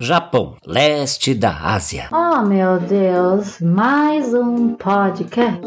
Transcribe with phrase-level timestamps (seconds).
[0.00, 2.08] Japão, leste da Ásia.
[2.10, 5.64] Oh meu Deus, mais um podcast.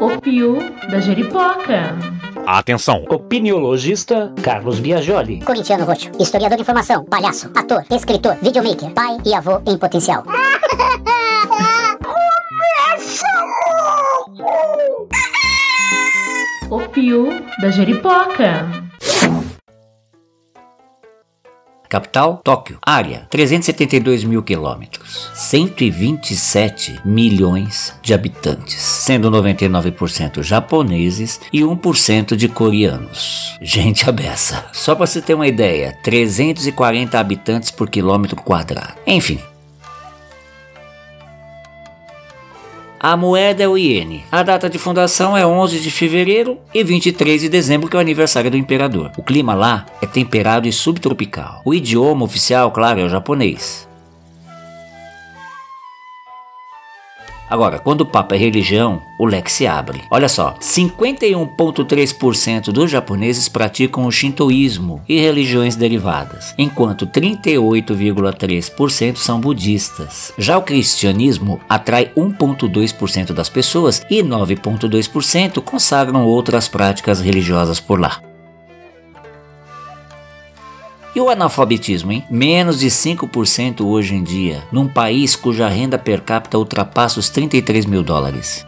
[0.00, 0.58] O Piu
[0.90, 1.96] da Jeripoca.
[2.44, 3.04] Atenção!
[3.08, 5.44] Opiniologista Carlos Biagioli.
[5.44, 10.24] Corintiano Roxo, historiador de informação, palhaço, ator, escritor, videomaker, pai e avô em potencial.
[16.68, 17.28] O Piu
[17.60, 18.87] da Jeripoca.
[21.88, 22.78] Capital, Tóquio.
[22.82, 25.30] Área, 372 mil quilômetros.
[25.34, 33.56] 127 milhões de habitantes, sendo 99% japoneses e 1% de coreanos.
[33.60, 34.66] Gente abessa.
[34.72, 38.94] Só para você ter uma ideia, 340 habitantes por quilômetro quadrado.
[39.06, 39.40] Enfim,
[43.00, 44.24] A moeda é o iene.
[44.30, 48.00] A data de fundação é 11 de fevereiro e 23 de dezembro, que é o
[48.00, 49.12] aniversário do imperador.
[49.16, 51.62] O clima lá é temperado e subtropical.
[51.64, 53.87] O idioma oficial, claro, é o japonês.
[57.50, 60.02] Agora, quando o papo é religião, o leque se abre.
[60.10, 70.34] Olha só, 51,3% dos japoneses praticam o shintoísmo e religiões derivadas, enquanto 38,3% são budistas.
[70.36, 78.27] Já o cristianismo atrai 1,2% das pessoas e 9,2% consagram outras práticas religiosas por lá.
[81.14, 82.24] E o analfabetismo, hein?
[82.30, 87.86] Menos de 5% hoje em dia, num país cuja renda per capita ultrapassa os 33
[87.86, 88.67] mil dólares.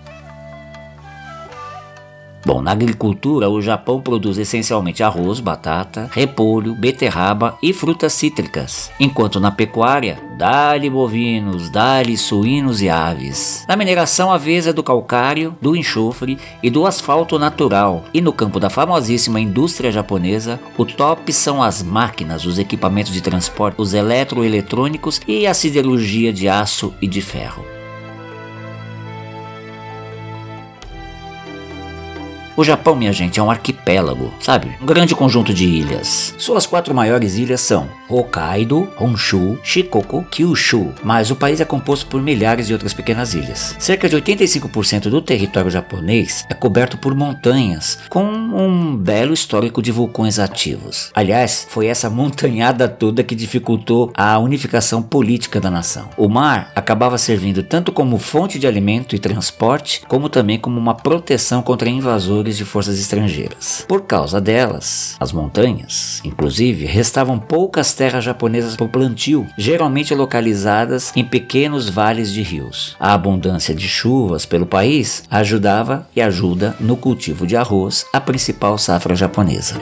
[2.45, 9.39] Bom, na agricultura, o Japão produz essencialmente arroz, batata, repolho, beterraba e frutas cítricas, enquanto
[9.39, 13.65] na pecuária, dá-lhe bovinos, dá-lhe suínos e aves.
[13.69, 18.05] Na mineração, a vez é do calcário, do enxofre e do asfalto natural.
[18.15, 23.21] E no campo da famosíssima indústria japonesa, o top são as máquinas, os equipamentos de
[23.21, 27.80] transporte, os eletroeletrônicos e a siderurgia de aço e de ferro.
[32.61, 34.77] O Japão, minha gente, é um arquipélago, sabe?
[34.83, 36.35] Um grande conjunto de ilhas.
[36.37, 42.21] Suas quatro maiores ilhas são Hokkaido, Honshu, Shikoku, Kyushu, mas o país é composto por
[42.21, 43.75] milhares de outras pequenas ilhas.
[43.79, 49.91] Cerca de 85% do território japonês é coberto por montanhas, com um belo histórico de
[49.91, 51.11] vulcões ativos.
[51.15, 56.11] Aliás, foi essa montanhada toda que dificultou a unificação política da nação.
[56.15, 60.95] O mar acabava servindo tanto como fonte de alimento e transporte, como também como uma
[60.95, 63.85] proteção contra invasores de forças estrangeiras.
[63.89, 71.13] Por causa delas, as montanhas, inclusive, restavam poucas terras japonesas para o plantio, geralmente localizadas
[71.15, 72.97] em pequenos vales de rios.
[72.99, 78.79] A abundância de chuvas pelo país ajudava e ajuda no cultivo de arroz, a principal
[78.79, 79.81] safra japonesa.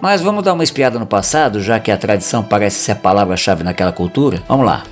[0.00, 3.62] Mas vamos dar uma espiada no passado, já que a tradição parece ser a palavra-chave
[3.62, 4.42] naquela cultura?
[4.48, 4.82] Vamos lá.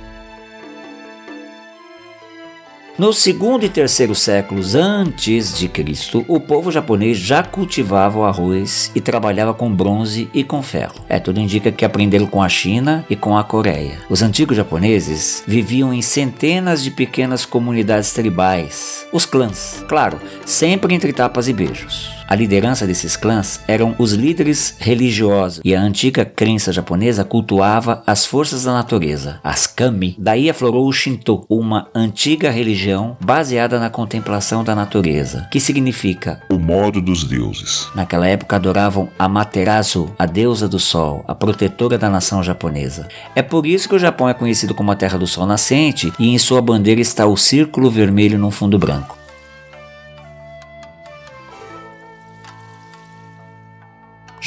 [2.99, 8.91] No segundo e terceiro séculos antes de Cristo, o povo japonês já cultivava o arroz
[8.93, 10.95] e trabalhava com bronze e com ferro.
[11.07, 13.99] É, tudo indica que aprenderam com a China e com a Coreia.
[14.09, 21.13] Os antigos japoneses viviam em centenas de pequenas comunidades tribais, os clãs, claro, sempre entre
[21.13, 22.18] tapas e beijos.
[22.29, 28.23] A liderança desses clãs eram os líderes religiosos e a antiga crença japonesa cultuava as
[28.23, 30.15] forças da natureza, as kami.
[30.15, 36.59] Daí aflorou o Shinto, uma antiga religião baseada na contemplação da natureza, que significa o
[36.59, 37.89] modo dos deuses.
[37.95, 43.07] Naquela época adoravam Amaterasu, a deusa do sol, a protetora da nação japonesa.
[43.33, 46.27] É por isso que o Japão é conhecido como a terra do sol nascente e
[46.27, 49.18] em sua bandeira está o círculo vermelho num fundo branco.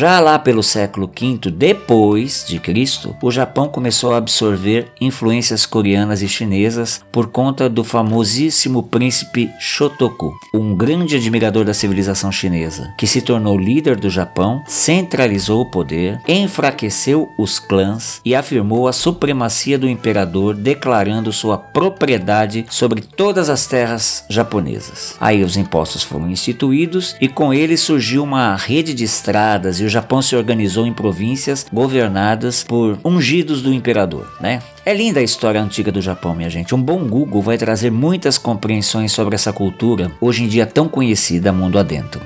[0.03, 6.23] Já lá pelo século V depois de Cristo, o Japão começou a absorver influências coreanas
[6.23, 13.07] e chinesas por conta do famosíssimo príncipe Shotoku, um grande admirador da civilização chinesa, que
[13.07, 19.79] se tornou líder do Japão, centralizou o poder, enfraqueceu os clãs e afirmou a supremacia
[19.79, 25.15] do imperador, declarando sua propriedade sobre todas as terras japonesas.
[25.21, 29.92] Aí os impostos foram instituídos e com eles surgiu uma rede de estradas e o
[29.93, 34.63] Japão se organizou em províncias governadas por ungidos do imperador, né?
[34.85, 36.75] É linda a história antiga do Japão, minha gente.
[36.75, 41.53] Um bom Google vai trazer muitas compreensões sobre essa cultura, hoje em dia tão conhecida
[41.53, 42.21] mundo adentro.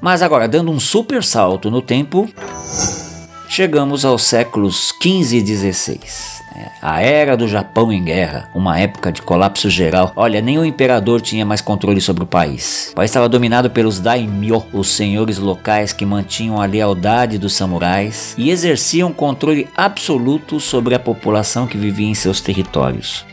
[0.00, 2.28] Mas agora, dando um super salto no tempo,
[3.48, 6.42] chegamos aos séculos 15 e 16.
[6.80, 10.12] A era do Japão em guerra, uma época de colapso geral.
[10.16, 12.90] Olha, nem o imperador tinha mais controle sobre o país.
[12.92, 18.34] O país estava dominado pelos daimyo, os senhores locais que mantinham a lealdade dos samurais
[18.38, 23.24] e exerciam controle absoluto sobre a população que vivia em seus territórios.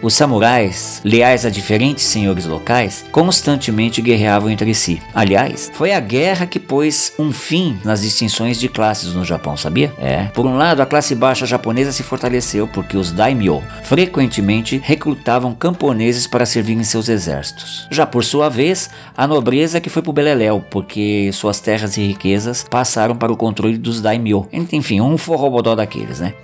[0.00, 5.02] Os samurais, leais a diferentes senhores locais, constantemente guerreavam entre si.
[5.12, 9.92] Aliás, foi a guerra que pôs um fim nas distinções de classes no Japão, sabia?
[9.98, 10.26] É.
[10.26, 16.28] Por um lado, a classe baixa japonesa se fortaleceu porque os daimyo frequentemente recrutavam camponeses
[16.28, 17.88] para servir em seus exércitos.
[17.90, 22.64] Já por sua vez, a nobreza que foi pro beleléu, porque suas terras e riquezas
[22.70, 24.46] passaram para o controle dos daimyo.
[24.52, 26.34] Enfim, um forrobodó daqueles, né?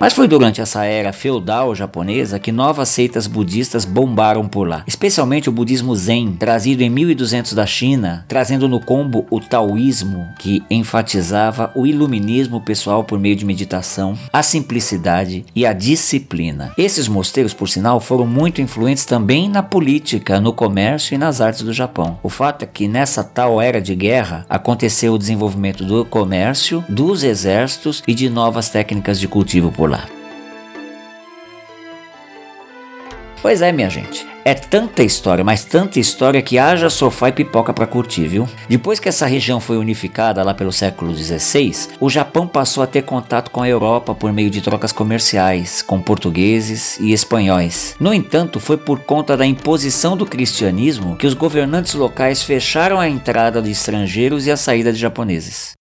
[0.00, 5.50] Mas foi durante essa era feudal japonesa que novas seitas budistas bombaram por lá, especialmente
[5.50, 11.70] o budismo Zen, trazido em 1200 da China, trazendo no combo o taoísmo, que enfatizava
[11.74, 16.72] o iluminismo pessoal por meio de meditação, a simplicidade e a disciplina.
[16.78, 21.60] Esses mosteiros, por sinal, foram muito influentes também na política, no comércio e nas artes
[21.60, 22.18] do Japão.
[22.22, 27.22] O fato é que nessa tal era de guerra aconteceu o desenvolvimento do comércio, dos
[27.22, 30.06] exércitos e de novas técnicas de cultivo por lá.
[33.42, 34.26] Pois é, minha gente.
[34.44, 38.48] É tanta história, mas tanta história que haja sofá e pipoca para curtir, viu?
[38.68, 43.02] Depois que essa região foi unificada lá pelo século XVI, o Japão passou a ter
[43.02, 47.96] contato com a Europa por meio de trocas comerciais com portugueses e espanhóis.
[48.00, 53.08] No entanto, foi por conta da imposição do cristianismo que os governantes locais fecharam a
[53.08, 55.79] entrada de estrangeiros e a saída de japoneses.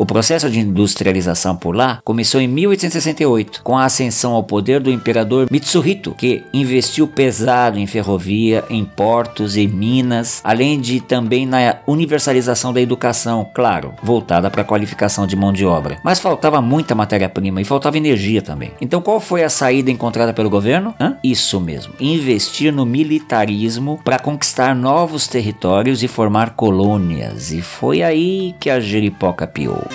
[0.00, 4.90] O processo de industrialização por lá começou em 1868, com a ascensão ao poder do
[4.90, 11.80] imperador Mitsuhito, que investiu pesado em ferrovia, em portos e minas, além de também na
[11.86, 15.98] universalização da educação, claro, voltada para a qualificação de mão de obra.
[16.02, 18.72] Mas faltava muita matéria-prima e faltava energia também.
[18.80, 20.94] Então qual foi a saída encontrada pelo governo?
[20.98, 21.18] Hã?
[21.22, 27.52] Isso mesmo, investir no militarismo para conquistar novos territórios e formar colônias.
[27.52, 29.89] E foi aí que a jeripoca piou.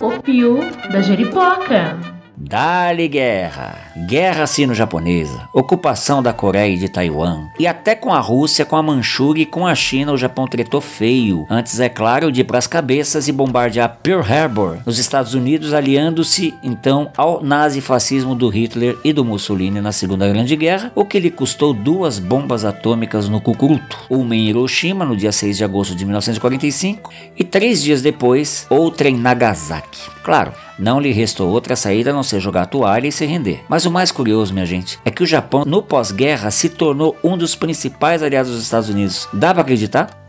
[0.00, 0.60] O Piu
[0.90, 2.17] da Jeripoca.
[2.40, 3.76] Dali guerra,
[4.06, 8.82] guerra sino-japonesa, ocupação da Coreia e de Taiwan, e até com a Rússia, com a
[8.82, 12.68] Manchúria e com a China o Japão tretou feio, antes é claro de ir pras
[12.68, 19.12] cabeças e bombardear Pearl Harbor, nos Estados Unidos aliando-se então ao nazifascismo do Hitler e
[19.12, 23.98] do Mussolini na Segunda Grande Guerra, o que lhe custou duas bombas atômicas no Cucuruto,
[24.08, 29.08] uma em Hiroshima no dia 6 de agosto de 1945 e três dias depois outra
[29.08, 30.08] em Nagasaki.
[30.22, 33.64] Claro, não lhe restou outra saída a não ser jogar a toalha e se render.
[33.68, 37.36] Mas o mais curioso, minha gente, é que o Japão, no pós-guerra, se tornou um
[37.36, 39.28] dos principais aliados dos Estados Unidos.
[39.32, 40.27] Dá pra acreditar?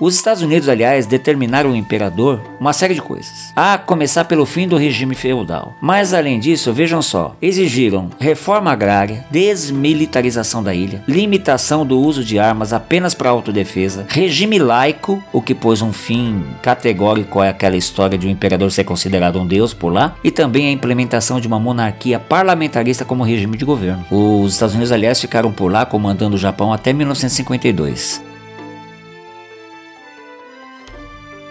[0.00, 3.52] Os Estados Unidos, aliás, determinaram ao imperador uma série de coisas.
[3.54, 5.74] A começar pelo fim do regime feudal.
[5.80, 12.38] Mas além disso, vejam só, exigiram reforma agrária, desmilitarização da ilha, limitação do uso de
[12.38, 18.26] armas apenas para autodefesa, regime laico, o que pôs um fim categórico àquela história de
[18.26, 22.18] um imperador ser considerado um deus por lá, e também a implementação de uma monarquia
[22.18, 24.04] parlamentarista como regime de governo.
[24.10, 28.33] Os Estados Unidos, aliás, ficaram por lá comandando o Japão até 1952.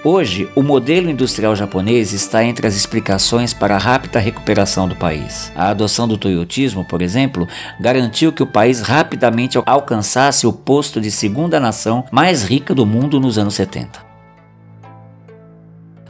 [0.06, 5.50] Hoje, o modelo industrial japonês está entre as explicações para a rápida recuperação do país.
[5.56, 7.48] A adoção do toyotismo, por exemplo,
[7.80, 13.18] garantiu que o país rapidamente alcançasse o posto de segunda nação mais rica do mundo
[13.18, 14.13] nos anos 70.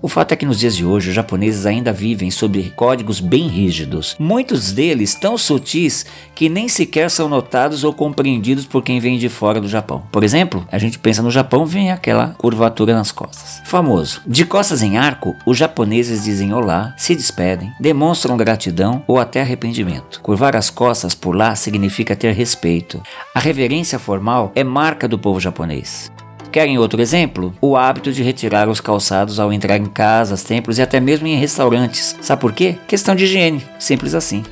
[0.06, 3.48] O fato é que nos dias de hoje os japoneses ainda vivem sob códigos bem
[3.48, 6.06] rígidos, muitos deles tão sutis
[6.36, 10.04] que nem sequer são notados ou compreendidos por quem vem de fora do Japão.
[10.12, 13.62] Por exemplo, a gente pensa no Japão, vem aquela curvatura nas costas.
[13.64, 14.22] Famoso.
[14.28, 20.20] De costas em arco, os japoneses dizem olá, se despedem, demonstram gratidão ou até arrependimento.
[20.20, 23.02] Curvar as costas por lá significa ter respeito.
[23.34, 26.12] A reverência formal é marca do povo japonês.
[26.54, 27.52] Querem outro exemplo?
[27.60, 31.36] O hábito de retirar os calçados ao entrar em casas, templos e até mesmo em
[31.36, 32.16] restaurantes.
[32.22, 32.76] Sabe por quê?
[32.88, 33.66] Questão de higiene.
[33.80, 34.44] Simples assim.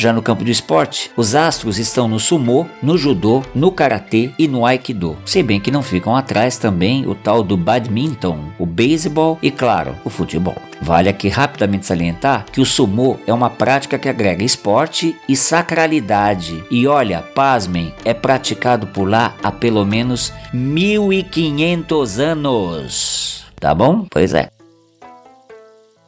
[0.00, 4.48] Já no campo do esporte, os astros estão no sumô, no judô, no karatê e
[4.48, 5.18] no aikido.
[5.26, 9.94] Se bem que não ficam atrás também o tal do badminton, o beisebol e, claro,
[10.02, 10.56] o futebol.
[10.80, 16.64] Vale aqui rapidamente salientar que o sumô é uma prática que agrega esporte e sacralidade.
[16.70, 23.44] E olha, pasmem, é praticado por lá há pelo menos 1500 anos.
[23.60, 24.06] Tá bom?
[24.10, 24.59] Pois é.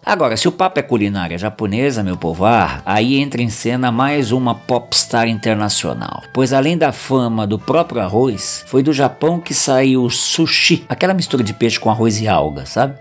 [0.05, 4.53] Agora, se o papo é culinária japonesa, meu povar, aí entra em cena mais uma
[4.53, 6.25] popstar internacional.
[6.33, 11.15] Pois além da fama do próprio arroz, foi do Japão que saiu o sushi, aquela
[11.15, 12.99] mistura de peixe com arroz e alga, sabe?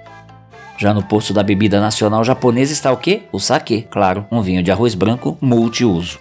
[0.77, 3.23] Já no posto da bebida nacional japonesa está o quê?
[3.31, 6.19] O sake, claro, um vinho de arroz branco multiuso.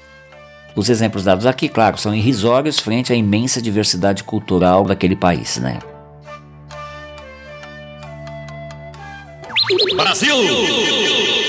[0.75, 5.79] Os exemplos dados aqui, claro, são irrisórios frente à imensa diversidade cultural daquele país, né?
[9.97, 11.40] Brasil!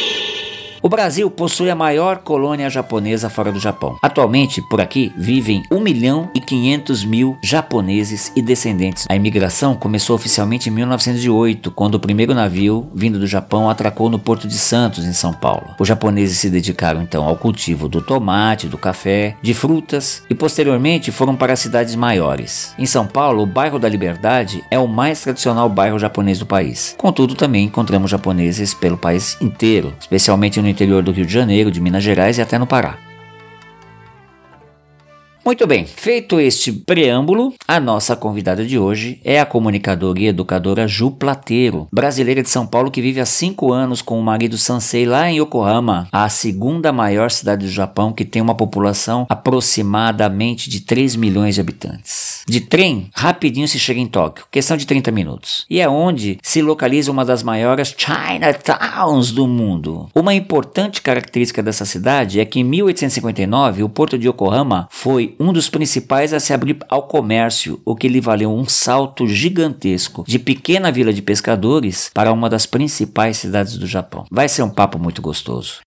[0.84, 4.00] O Brasil possui a maior colônia japonesa fora do Japão.
[4.02, 9.06] Atualmente, por aqui, vivem 1 milhão e 500 mil japoneses e descendentes.
[9.08, 14.18] A imigração começou oficialmente em 1908, quando o primeiro navio vindo do Japão atracou no
[14.18, 15.76] Porto de Santos, em São Paulo.
[15.78, 21.12] Os japoneses se dedicaram então ao cultivo do tomate, do café, de frutas e posteriormente
[21.12, 22.74] foram para cidades maiores.
[22.80, 26.96] Em São Paulo, o bairro da Liberdade é o mais tradicional bairro japonês do país.
[26.98, 31.82] Contudo, também encontramos japoneses pelo país inteiro, especialmente no interior do Rio de Janeiro, de
[31.82, 32.98] Minas Gerais e até no Pará.
[35.44, 40.88] Muito bem, feito este preâmbulo, a nossa convidada de hoje é a comunicadora e educadora
[40.88, 45.04] Ju Plateiro, brasileira de São Paulo que vive há cinco anos com o marido Sansei
[45.04, 50.82] lá em Yokohama, a segunda maior cidade do Japão que tem uma população aproximadamente de
[50.82, 52.41] 3 milhões de habitantes.
[52.48, 55.66] De trem, rapidinho se chega em Tóquio, questão de 30 minutos.
[55.70, 60.10] E é onde se localiza uma das maiores Chinatowns do mundo.
[60.16, 65.54] Uma importante característica dessa cidade é que em 1859 o porto de Yokohama foi um
[65.54, 70.40] dos principais a se abrir ao comércio, o que lhe valeu um salto gigantesco de
[70.40, 74.26] pequena vila de pescadores para uma das principais cidades do Japão.
[74.32, 75.82] Vai ser um papo muito gostoso.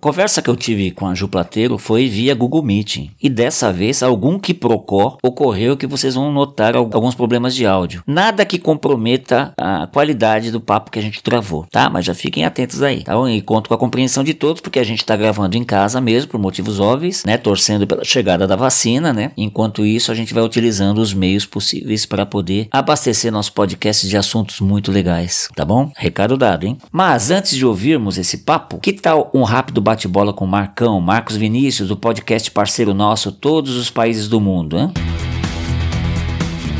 [0.00, 3.10] Conversa que eu tive com a Ju Plateiro foi via Google Meeting.
[3.20, 8.04] E dessa vez, algum que procó ocorreu que vocês vão notar alguns problemas de áudio.
[8.06, 11.90] Nada que comprometa a qualidade do papo que a gente travou, tá?
[11.90, 13.14] Mas já fiquem atentos aí, tá?
[13.28, 16.30] E conto com a compreensão de todos, porque a gente tá gravando em casa mesmo,
[16.30, 17.36] por motivos óbvios, né?
[17.36, 19.32] Torcendo pela chegada da vacina, né?
[19.36, 24.16] Enquanto isso, a gente vai utilizando os meios possíveis para poder abastecer nosso podcast de
[24.16, 25.90] assuntos muito legais, tá bom?
[25.96, 26.78] Recado dado, hein?
[26.92, 31.89] Mas antes de ouvirmos esse papo, que tal um rápido bate-bola com Marcão, Marcos Vinícius,
[31.89, 34.91] do podcast parceiro nosso, todos os países do mundo, hein?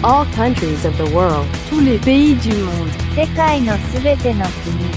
[0.03, 1.47] All countries of the world.
[1.69, 2.91] Tous les pays du monde.
[3.15, 4.96] 世界のすべての国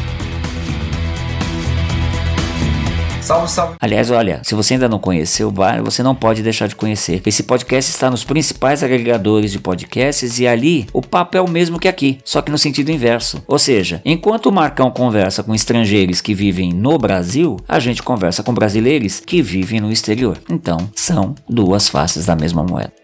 [3.22, 3.76] Salve, salve.
[3.80, 7.22] Aliás, olha, se você ainda não conheceu, vai, você não pode deixar de conhecer.
[7.26, 11.80] Esse podcast está nos principais agregadores de podcasts e ali o papo é o mesmo
[11.80, 13.44] que aqui, só que no sentido inverso.
[13.48, 18.44] Ou seja, enquanto o Marcão conversa com estrangeiros que vivem no Brasil, a gente conversa
[18.44, 20.38] com brasileiros que vivem no exterior.
[20.50, 23.01] Então, são duas faces da mesma moeda.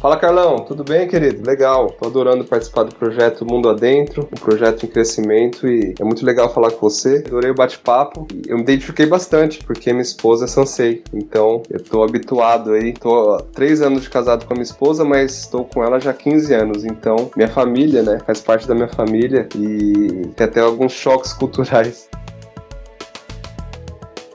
[0.00, 1.46] Fala Carlão, tudo bem, querido?
[1.46, 6.24] Legal, tô adorando participar do projeto Mundo Adentro, um projeto em crescimento e é muito
[6.24, 7.22] legal falar com você.
[7.26, 8.26] Adorei o bate-papo.
[8.48, 12.94] Eu me identifiquei bastante porque minha esposa é Sansei, então eu tô habituado aí.
[12.94, 16.12] Tô há três anos de casado com a minha esposa, mas estou com ela já
[16.12, 20.60] há 15 anos, então minha família, né, faz parte da minha família e tem até
[20.60, 22.08] alguns choques culturais.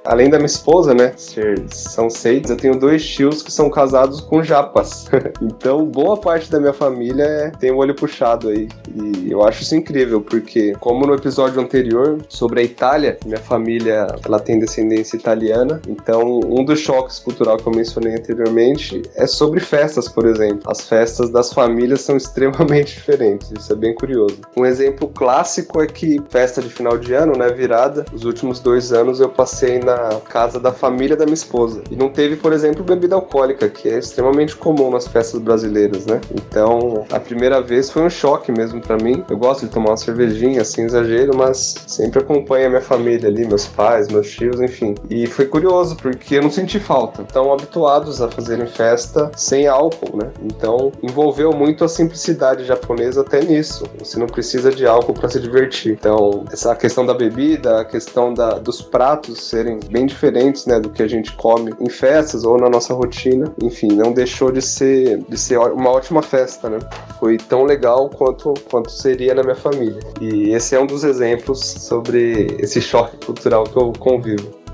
[0.06, 4.22] Além da minha esposa, né, ser, são seis, eu tenho dois tios que são casados
[4.22, 5.08] com japas.
[5.42, 8.68] então, boa parte da minha família é, tem o olho puxado aí.
[8.94, 14.08] E eu acho isso incrível, porque, como no episódio anterior sobre a Itália, minha família
[14.24, 15.82] ela tem descendência italiana.
[15.88, 20.62] Então, um dos choques cultural que eu mencionei anteriormente é sobre festas, por exemplo.
[20.68, 23.52] As festas das famílias são extremamente diferentes.
[23.52, 24.38] Isso é bem curioso.
[24.56, 28.94] Um exemplo clássico é que festa de final de ano, né, virada, os últimos dois
[28.94, 29.95] anos eu passei na
[30.30, 31.84] casa da família da minha esposa.
[31.90, 36.22] E não teve, por exemplo, bebida alcoólica, que é extremamente comum nas festas brasileiras, né?
[36.34, 39.24] Então, a primeira vez foi um choque mesmo para mim.
[39.30, 43.48] Eu gosto de tomar uma cervejinha, assim, exagero, mas sempre acompanho a minha família ali,
[43.48, 44.96] meus pais, meus tios, enfim.
[45.10, 47.22] E foi curioso, porque eu não senti falta.
[47.22, 50.32] Estão habituados a fazerem festa sem álcool, né?
[50.44, 53.86] Então, envolveu muito a simplicidade japonesa até nisso.
[54.00, 55.94] Você não precisa de álcool para se divertir.
[55.94, 60.90] Então, essa questão da bebida, a questão da, dos pratos serem bem diferentes, né, do
[60.90, 63.54] que a gente come em festas ou na nossa rotina.
[63.62, 66.80] Enfim, não deixou de ser de ser uma ótima festa, né?
[67.20, 70.00] Foi tão legal quanto quanto seria na minha família.
[70.22, 74.65] E esse é um dos exemplos sobre esse choque cultural que eu convivo.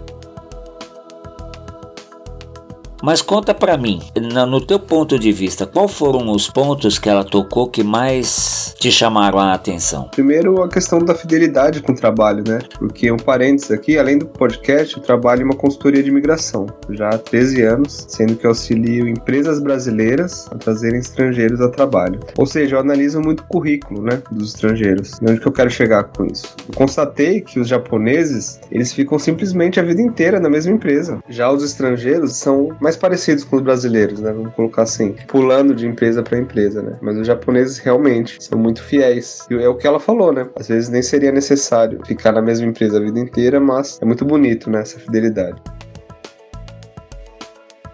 [3.01, 7.23] Mas conta pra mim, no teu ponto de vista, qual foram os pontos que ela
[7.23, 10.09] tocou que mais te chamaram a atenção?
[10.11, 12.59] Primeiro, a questão da fidelidade com o trabalho, né?
[12.77, 17.09] Porque um parênteses aqui, além do podcast, eu trabalho em uma consultoria de imigração já
[17.09, 22.19] há 13 anos, sendo que auxilio empresas brasileiras a trazerem estrangeiros ao trabalho.
[22.37, 25.13] Ou seja, eu analiso muito o currículo, né, dos estrangeiros.
[25.21, 26.55] E onde que eu quero chegar com isso?
[26.67, 31.19] Eu constatei que os japoneses, eles ficam simplesmente a vida inteira na mesma empresa.
[31.27, 34.31] Já os estrangeiros são mais parecidos com os brasileiros, né?
[34.31, 36.97] Vamos colocar assim, pulando de empresa para empresa, né?
[37.01, 39.45] Mas os japoneses realmente são muito fiéis.
[39.49, 40.47] E é o que ela falou, né?
[40.55, 44.25] Às vezes nem seria necessário ficar na mesma empresa a vida inteira, mas é muito
[44.25, 44.81] bonito, né?
[44.81, 45.61] Essa fidelidade.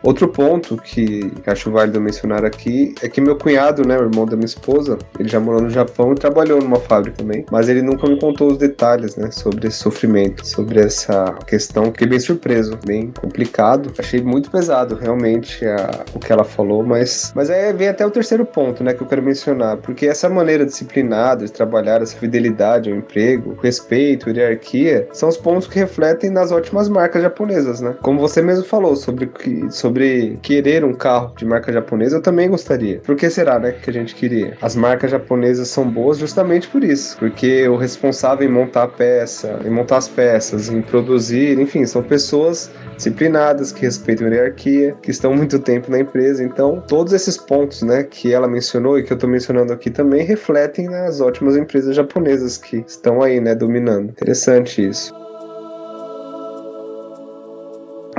[0.08, 4.38] Outro ponto que acho válido mencionar aqui é que meu cunhado, né, o irmão da
[4.38, 8.08] minha esposa, ele já morou no Japão e trabalhou numa fábrica também, mas ele nunca
[8.08, 11.88] me contou os detalhes, né, sobre esse sofrimento, sobre essa questão.
[11.88, 13.92] Fiquei bem surpreso, bem complicado.
[13.98, 18.10] Achei muito pesado, realmente, a- o que ela falou, mas, mas aí vem até o
[18.10, 22.90] terceiro ponto, né, que eu quero mencionar, porque essa maneira disciplinada de trabalhar, essa fidelidade
[22.90, 27.94] ao emprego, respeito, hierarquia, são os pontos que refletem nas ótimas marcas japonesas, né?
[28.02, 29.97] Como você mesmo falou sobre que sobre
[30.42, 33.00] querer um carro de marca japonesa, eu também gostaria.
[33.00, 34.58] Por que será, né, que a gente queria?
[34.62, 39.60] As marcas japonesas são boas justamente por isso, porque o responsável em montar a peça,
[39.66, 45.12] em montar as peças, em produzir, enfim, são pessoas disciplinadas, que respeitam a hierarquia, que
[45.12, 46.44] estão muito tempo na empresa.
[46.44, 50.26] Então, todos esses pontos, né, que ela mencionou e que eu tô mencionando aqui também
[50.26, 54.10] refletem nas ótimas empresas japonesas que estão aí, né, dominando.
[54.10, 55.27] Interessante isso.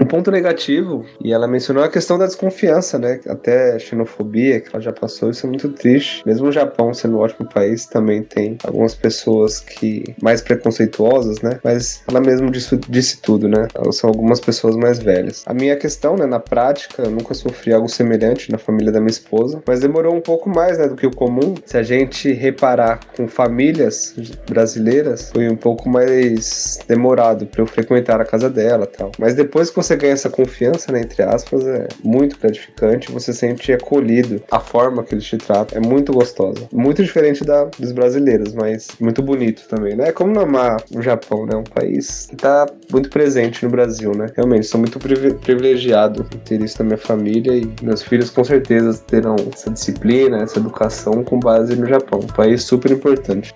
[0.09, 3.21] Ponto negativo, e ela mencionou a questão da desconfiança, né?
[3.29, 6.23] Até xenofobia, que ela já passou, isso é muito triste.
[6.27, 11.61] Mesmo o Japão sendo um ótimo país, também tem algumas pessoas que mais preconceituosas, né?
[11.63, 13.69] Mas ela mesmo disse, disse tudo, né?
[13.93, 15.45] São algumas pessoas mais velhas.
[15.47, 19.11] A minha questão, né, na prática, eu nunca sofri algo semelhante na família da minha
[19.11, 21.55] esposa, mas demorou um pouco mais, né, do que o comum.
[21.65, 24.15] Se a gente reparar com famílias
[24.49, 29.13] brasileiras, foi um pouco mais demorado para eu frequentar a casa dela, tal.
[29.19, 33.49] Mas depois que você ganha essa confiança, né, entre aspas, é muito gratificante, você se
[33.49, 34.43] sente acolhido.
[34.51, 36.69] A forma que eles te tratam é muito gostosa.
[36.73, 40.09] Muito diferente da dos brasileiros, mas muito bonito também, né?
[40.09, 41.57] É como amar o Japão, né?
[41.57, 44.27] Um país que tá muito presente no Brasil, né?
[44.37, 48.45] Realmente, sou muito privi- privilegiado em ter isso na minha família e meus filhos com
[48.45, 52.21] certeza terão essa disciplina, essa educação com base no Japão.
[52.21, 53.55] Um país super importante.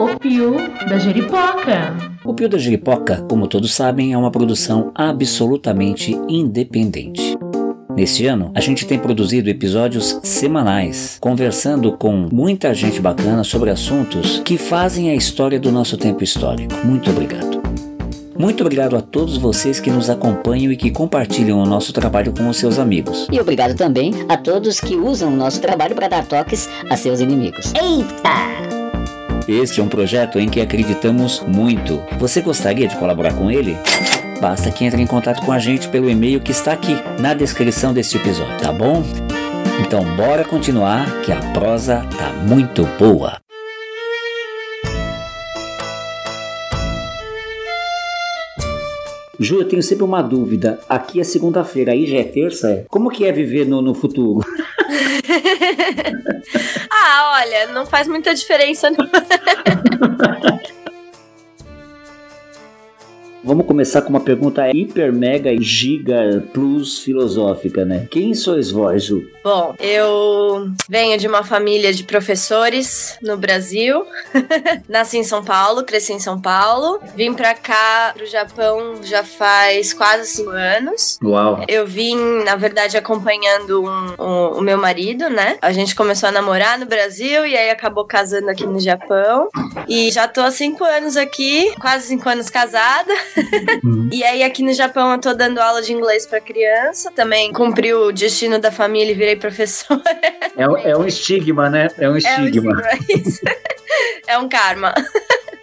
[0.00, 0.54] O Pio
[0.88, 1.94] da Jeripoca.
[2.24, 7.36] O Pio da Jiripoca, como todos sabem, é uma produção absolutamente independente.
[7.94, 14.40] Neste ano, a gente tem produzido episódios semanais, conversando com muita gente bacana sobre assuntos
[14.42, 16.74] que fazem a história do nosso tempo histórico.
[16.82, 17.60] Muito obrigado.
[18.38, 22.48] Muito obrigado a todos vocês que nos acompanham e que compartilham o nosso trabalho com
[22.48, 23.28] os seus amigos.
[23.30, 27.20] E obrigado também a todos que usam o nosso trabalho para dar toques a seus
[27.20, 27.74] inimigos.
[29.50, 32.00] Este é um projeto em que acreditamos muito.
[32.20, 33.76] Você gostaria de colaborar com ele?
[34.40, 37.92] Basta que entre em contato com a gente pelo e-mail que está aqui na descrição
[37.92, 39.02] deste episódio, tá bom?
[39.84, 43.38] Então bora continuar que a prosa tá muito boa.
[49.36, 50.78] Ju, eu tenho sempre uma dúvida.
[50.88, 52.84] Aqui é segunda-feira, aí já é terça?
[52.88, 54.46] Como que é viver no, no futuro?
[56.90, 59.08] ah, olha, não faz muita diferença não.
[63.42, 68.06] Vamos começar com uma pergunta hiper, mega, giga, plus filosófica, né?
[68.10, 69.22] Quem sois vós, Ju?
[69.42, 74.04] Bom, eu venho de uma família de professores no Brasil.
[74.86, 77.00] Nasci em São Paulo, cresci em São Paulo.
[77.16, 81.18] Vim pra cá, pro Japão, já faz quase cinco anos.
[81.24, 81.64] Uau.
[81.66, 85.56] Eu vim, na verdade, acompanhando um- um- o meu marido, né?
[85.62, 89.48] A gente começou a namorar no Brasil e aí acabou casando aqui no Japão.
[89.88, 93.10] E já tô há cinco anos aqui, quase cinco anos casada.
[94.12, 97.10] E aí aqui no Japão eu tô dando aula de inglês pra criança.
[97.12, 100.02] Também cumpri o destino da família e virei professora.
[100.56, 101.88] É, um- é um estigma, né?
[101.98, 102.82] É um É um estigma.
[103.08, 103.52] estigma.
[104.26, 104.94] É um karma.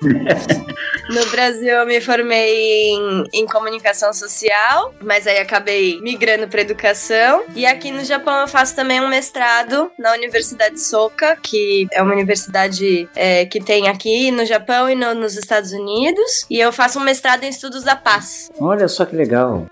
[1.10, 7.44] No Brasil eu me formei em, em comunicação social, mas aí acabei migrando para educação.
[7.56, 12.14] E aqui no Japão eu faço também um mestrado na Universidade Soka, que é uma
[12.14, 16.46] universidade é, que tem aqui no Japão e no- nos Estados Unidos.
[16.50, 18.52] E eu faço um mestrado em estudos da paz.
[18.60, 19.66] Olha só que legal.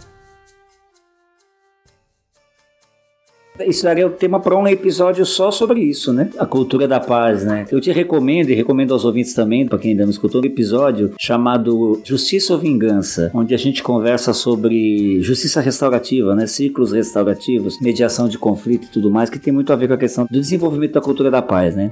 [3.60, 6.30] Isso daria o tema para um episódio só sobre isso, né?
[6.38, 7.66] A cultura da paz, né?
[7.72, 11.14] Eu te recomendo e recomendo aos ouvintes também, para quem ainda não escutou, um episódio
[11.18, 16.46] chamado Justiça ou Vingança, onde a gente conversa sobre justiça restaurativa, né?
[16.48, 19.98] Ciclos restaurativos, mediação de conflito e tudo mais, que tem muito a ver com a
[19.98, 21.92] questão do desenvolvimento da cultura da paz, né?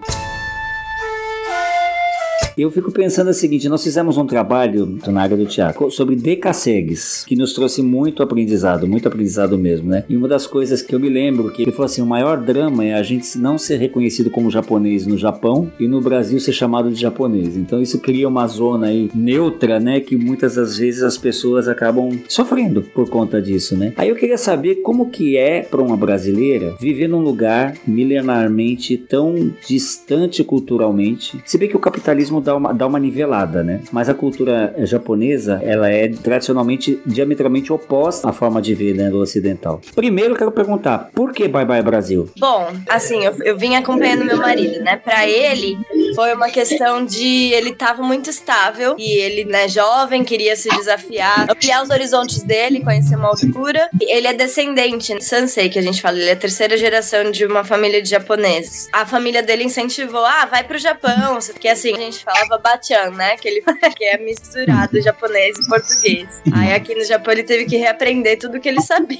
[2.55, 7.25] Eu fico pensando o seguinte: nós fizemos um trabalho na área do teatro sobre decassegues,
[7.25, 10.03] que nos trouxe muito aprendizado, muito aprendizado mesmo, né?
[10.07, 12.85] E uma das coisas que eu me lembro que ele falou assim: o maior drama
[12.85, 16.91] é a gente não ser reconhecido como japonês no Japão e no Brasil ser chamado
[16.91, 17.57] de japonês.
[17.57, 19.99] Então isso cria uma zona aí neutra, né?
[19.99, 23.93] Que muitas das vezes as pessoas acabam sofrendo por conta disso, né?
[23.97, 29.51] Aí eu queria saber como que é para uma brasileira viver num lugar milenarmente tão
[29.67, 31.41] distante culturalmente.
[31.45, 33.81] Se bem que o capitalismo dá uma, dá uma nivelada, né?
[33.91, 39.19] Mas a cultura japonesa, ela é tradicionalmente diametralmente oposta à forma de ver né, do
[39.19, 39.81] ocidental.
[39.95, 42.29] Primeiro, eu quero perguntar, por que Bye Bye Brasil?
[42.37, 44.97] Bom, assim, eu, eu vim acompanhando meu marido, né?
[44.97, 45.77] Pra ele,
[46.15, 51.49] foi uma questão de ele tava muito estável e ele, né, jovem, queria se desafiar,
[51.49, 53.89] ampliar os horizontes dele, conhecer uma altura.
[54.01, 57.63] Ele é descendente, Sansei, que a gente fala, ele é a terceira geração de uma
[57.63, 58.89] família de japoneses.
[58.91, 63.37] A família dele incentivou, ah, vai pro Japão, porque assim, a gente falava bachan, né,
[63.37, 63.63] que ele
[63.95, 66.41] que é misturado japonês e português.
[66.53, 69.19] Aí aqui no Japão ele teve que reaprender tudo que ele sabia.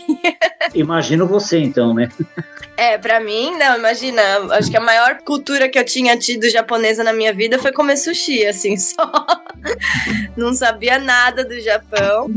[0.73, 2.09] Imagino você então, né?
[2.75, 4.21] É, pra mim, não, imagina.
[4.51, 7.97] Acho que a maior cultura que eu tinha tido japonesa na minha vida foi comer
[7.97, 9.11] sushi, assim, só.
[10.35, 12.31] Não sabia nada do Japão.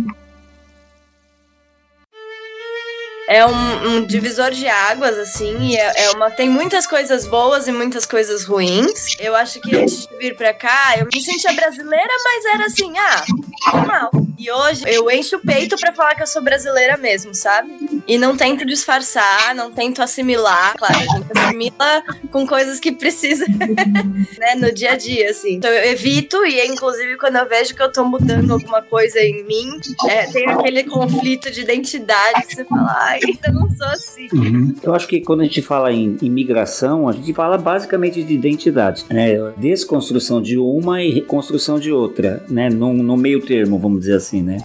[3.29, 6.31] É um, um divisor de águas, assim, é, é uma.
[6.31, 9.17] Tem muitas coisas boas e muitas coisas ruins.
[9.19, 12.93] Eu acho que antes de vir pra cá, eu me sentia brasileira, mas era assim,
[12.99, 13.25] ah,
[13.73, 14.11] normal.
[14.39, 18.03] E hoje eu encho o peito pra falar que eu sou brasileira mesmo, sabe?
[18.07, 20.75] E não tento disfarçar, não tento assimilar.
[20.77, 23.47] Claro, a gente assimila com coisas que precisa,
[24.39, 25.55] né, no dia a dia, assim.
[25.55, 29.43] Então eu evito, e inclusive quando eu vejo que eu tô mudando alguma coisa em
[29.45, 33.16] mim, é, tem aquele conflito de identidade você fala,
[33.53, 34.29] não sou assim.
[34.33, 34.75] Uhum.
[34.83, 39.05] Eu acho que quando a gente fala em imigração, a gente fala basicamente de identidade,
[39.11, 39.37] né?
[39.57, 42.69] Desconstrução de uma e reconstrução de outra, né?
[42.69, 44.59] No, no meio termo, vamos dizer assim, né?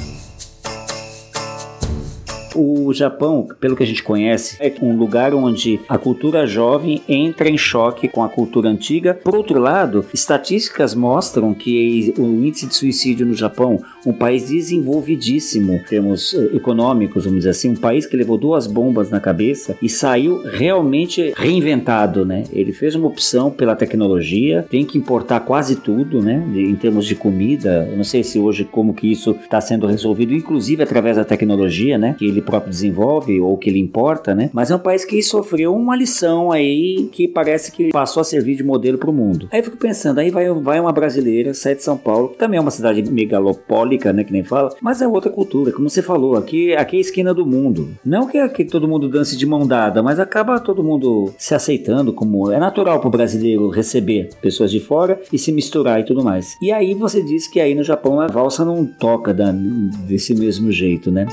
[2.55, 7.49] O Japão, pelo que a gente conhece, é um lugar onde a cultura jovem entra
[7.49, 9.13] em choque com a cultura antiga.
[9.13, 15.73] Por outro lado, estatísticas mostram que o índice de suicídio no Japão, um país desenvolvidíssimo
[15.73, 19.77] em termos eh, econômicos, vamos dizer assim, um país que levou duas bombas na cabeça
[19.81, 22.43] e saiu realmente reinventado, né?
[22.51, 26.43] Ele fez uma opção pela tecnologia, tem que importar quase tudo, né?
[26.55, 30.33] Em termos de comida, eu não sei se hoje como que isso está sendo resolvido,
[30.33, 32.15] inclusive através da tecnologia, né?
[32.17, 34.49] Que ele próprio desenvolve ou que ele importa, né?
[34.53, 38.55] Mas é um país que sofreu uma lição aí que parece que passou a servir
[38.55, 39.47] de modelo para o mundo.
[39.51, 42.57] Aí eu fico pensando, aí vai, vai uma brasileira, sai de São Paulo, que também
[42.57, 44.23] é uma cidade megalopólica, né?
[44.23, 47.33] Que nem fala, mas é outra cultura, como você falou, aqui, aqui é a esquina
[47.33, 47.89] do mundo.
[48.05, 52.13] Não que aqui todo mundo dance de mão dada, mas acaba todo mundo se aceitando
[52.13, 56.23] como é natural para o brasileiro receber pessoas de fora e se misturar e tudo
[56.23, 56.57] mais.
[56.61, 60.71] E aí você diz que aí no Japão a valsa não toca da, desse mesmo
[60.71, 61.25] jeito, né?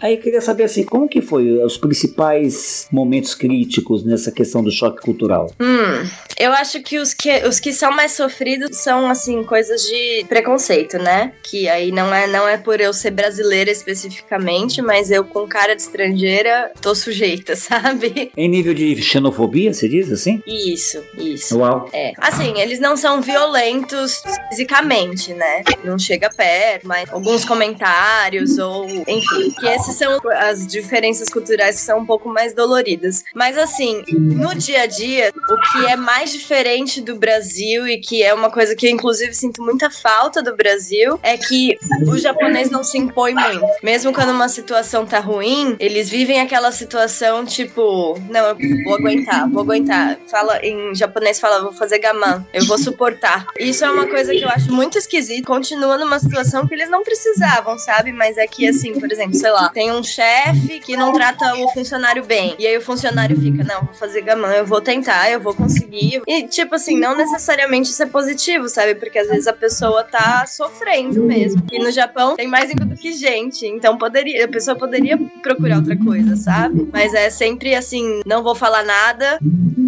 [0.00, 4.70] Aí eu queria saber assim, como que foi os principais momentos críticos nessa questão do
[4.70, 5.52] choque cultural?
[5.60, 6.08] Hum,
[6.38, 10.96] eu acho que os que, os que são mais sofridos são, assim, coisas de preconceito,
[10.98, 11.32] né?
[11.42, 15.76] Que aí não é, não é por eu ser brasileira especificamente, mas eu com cara
[15.76, 18.32] de estrangeira tô sujeita, sabe?
[18.36, 20.42] Em nível de xenofobia, você diz assim?
[20.46, 21.58] Isso, isso.
[21.58, 21.90] Uau.
[21.92, 22.12] É.
[22.16, 25.62] Assim, eles não são violentos fisicamente, né?
[25.84, 31.82] Não chega perto, mas alguns comentários ou, enfim, que esses são as diferenças culturais que
[31.82, 33.24] são um pouco mais doloridas.
[33.34, 38.22] Mas assim, no dia a dia, o que é mais diferente do Brasil e que
[38.22, 42.70] é uma coisa que eu inclusive sinto muita falta do Brasil é que o japonês
[42.70, 43.66] não se impõe muito.
[43.82, 49.48] Mesmo quando uma situação tá ruim, eles vivem aquela situação tipo, não, eu vou aguentar,
[49.48, 50.18] vou aguentar.
[50.28, 53.46] Fala em japonês fala, vou fazer gaman, eu vou suportar.
[53.58, 55.46] Isso é uma coisa que eu acho muito esquisito.
[55.46, 58.12] Continua numa situação que eles não precisavam, sabe?
[58.12, 61.68] Mas é que assim, por exemplo, sei lá, tem um chefe que não trata o
[61.70, 62.54] funcionário bem.
[62.58, 66.20] E aí o funcionário fica, não, vou fazer gamão, eu vou tentar, eu vou conseguir.
[66.26, 68.94] E, tipo assim, não necessariamente isso é positivo, sabe?
[68.94, 71.62] Porque às vezes a pessoa tá sofrendo mesmo.
[71.72, 73.66] E no Japão tem mais do que gente.
[73.66, 76.86] Então poderia, a pessoa poderia procurar outra coisa, sabe?
[76.92, 79.38] Mas é sempre assim, não vou falar nada,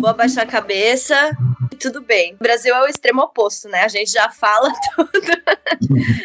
[0.00, 1.36] vou abaixar a cabeça
[1.82, 2.34] tudo bem.
[2.34, 3.80] O Brasil é o extremo oposto, né?
[3.80, 5.10] A gente já fala tudo.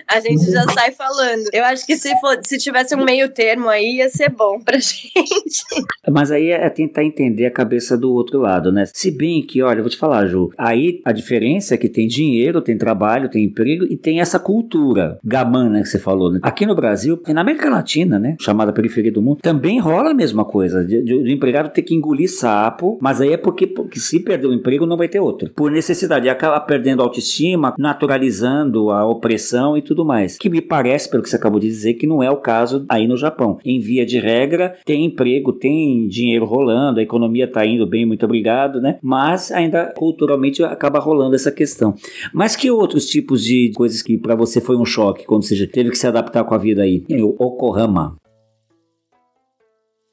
[0.08, 1.50] a gente já sai falando.
[1.52, 4.78] Eu acho que se, for, se tivesse um meio termo aí, ia ser bom pra
[4.80, 5.64] gente.
[6.08, 8.86] Mas aí é tentar entender a cabeça do outro lado, né?
[8.94, 12.62] Se bem que, olha, vou te falar, Ju, aí a diferença é que tem dinheiro,
[12.62, 16.40] tem trabalho, tem emprego e tem essa cultura gamana que você falou, né?
[16.44, 18.36] Aqui no Brasil, e na América Latina, né?
[18.40, 20.86] Chamada periferia do mundo, também rola a mesma coisa.
[20.86, 24.48] De, de, do empregado ter que engolir sapo, mas aí é porque, porque se perder
[24.48, 25.47] o emprego não vai ter outro.
[25.56, 30.38] Por necessidade, e acaba perdendo autoestima, naturalizando a opressão e tudo mais.
[30.38, 33.08] Que me parece, pelo que você acabou de dizer, que não é o caso aí
[33.08, 33.60] no Japão.
[33.64, 38.26] Em via de regra, tem emprego, tem dinheiro rolando, a economia tá indo bem, muito
[38.26, 38.98] obrigado, né?
[39.02, 41.96] Mas ainda culturalmente acaba rolando essa questão.
[42.34, 45.92] Mas que outros tipos de coisas que para você foi um choque quando você teve
[45.92, 47.04] que se adaptar com a vida aí?
[47.22, 48.16] O Okohama.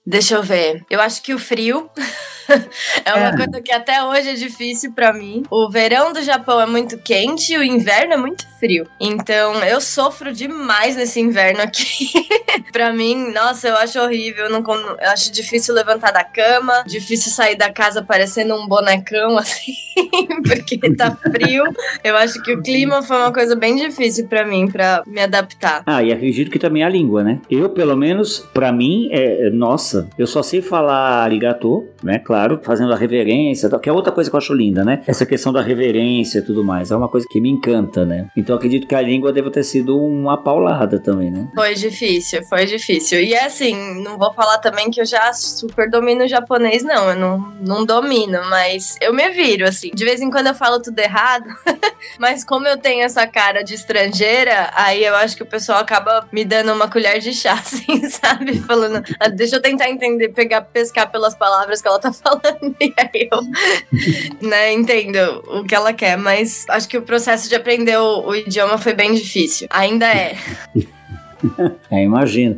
[0.07, 0.85] Deixa eu ver.
[0.91, 1.89] Eu acho que o frio
[3.05, 3.37] é uma É.
[3.37, 5.43] coisa que até hoje é difícil pra mim.
[5.51, 8.87] O verão do Japão é muito quente e o inverno é muito frio.
[9.01, 12.11] Então eu sofro demais nesse inverno aqui.
[12.73, 14.45] pra mim, nossa, eu acho horrível.
[14.47, 14.63] Eu, não,
[15.01, 19.73] eu acho difícil levantar da cama, difícil sair da casa parecendo um bonecão assim,
[20.47, 21.65] porque tá frio.
[22.03, 25.83] Eu acho que o clima foi uma coisa bem difícil pra mim, pra me adaptar.
[25.87, 27.41] Ah, e acredito que também a língua, né?
[27.51, 32.19] Eu, pelo menos, pra mim, é, é- nossa, eu só sei falar arigato, né?
[32.19, 35.03] Claro, fazendo a reverência, que é outra coisa que eu acho linda, né?
[35.07, 38.29] Essa questão da reverência e tudo mais, é uma coisa que me encanta, né?
[38.37, 41.49] Então acredito que a língua deve ter sido uma paulada também, né?
[41.55, 43.21] Foi difícil, foi difícil.
[43.21, 47.11] E assim, não vou falar também que eu já super domino japonês, não.
[47.11, 49.91] Eu não, não domino, mas eu me viro, assim.
[49.95, 51.45] De vez em quando eu falo tudo errado,
[52.19, 56.27] mas como eu tenho essa cara de estrangeira, aí eu acho que o pessoal acaba
[56.33, 58.59] me dando uma colher de chá, assim, sabe?
[58.61, 62.24] Falando, "Ah, deixa eu tentar entender, pegar, pescar pelas palavras que ela tá falando.
[62.81, 67.55] E aí eu, né, entendo o que ela quer, mas acho que o processo de
[67.55, 69.67] aprender o, o idioma foi bem difícil.
[69.71, 70.37] Ainda é.
[71.91, 72.57] É, imagino.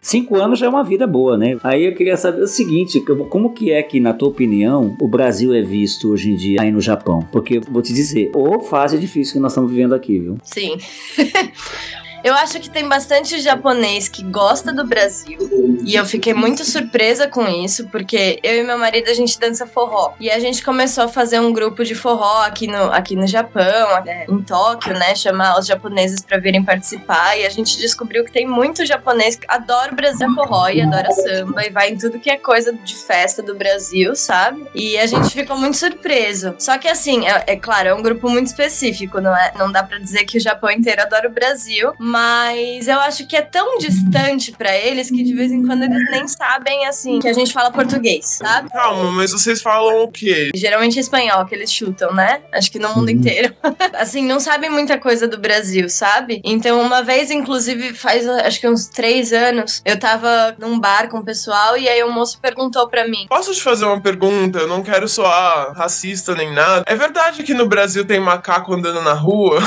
[0.00, 1.56] Cinco anos já é uma vida boa, né?
[1.62, 5.54] Aí eu queria saber o seguinte, como que é que, na tua opinião, o Brasil
[5.54, 7.26] é visto hoje em dia aí no Japão?
[7.32, 10.36] Porque, vou te dizer, ô fase difícil que nós estamos vivendo aqui, viu?
[10.44, 10.76] Sim.
[12.24, 15.38] Eu acho que tem bastante japonês que gosta do Brasil.
[15.84, 19.66] E eu fiquei muito surpresa com isso, porque eu e meu marido a gente dança
[19.66, 20.14] forró.
[20.18, 24.02] E a gente começou a fazer um grupo de forró aqui no, aqui no Japão,
[24.02, 25.14] né, em Tóquio, né?
[25.14, 27.38] Chamar os japoneses pra virem participar.
[27.38, 31.10] E a gente descobriu que tem muito japonês que adora o Brasil forró e adora
[31.12, 34.66] samba e vai em tudo que é coisa de festa do Brasil, sabe?
[34.74, 36.54] E a gente ficou muito surpreso.
[36.58, 39.52] Só que assim, é, é claro, é um grupo muito específico, não é?
[39.58, 43.34] Não dá pra dizer que o Japão inteiro adora o Brasil, mas eu acho que
[43.34, 47.26] é tão distante pra eles que de vez em quando eles nem sabem assim que
[47.26, 48.70] a gente fala português, sabe?
[48.70, 50.52] Calma, mas vocês falam o quê?
[50.54, 52.42] Geralmente é espanhol que eles chutam, né?
[52.52, 53.52] Acho que no mundo inteiro.
[53.98, 56.40] assim, não sabem muita coisa do Brasil, sabe?
[56.44, 61.18] Então, uma vez, inclusive, faz acho que uns três anos, eu tava num bar com
[61.18, 64.60] o pessoal e aí o moço perguntou pra mim: Posso te fazer uma pergunta?
[64.60, 66.84] Eu não quero soar racista nem nada.
[66.86, 69.58] É verdade que no Brasil tem macaco andando na rua?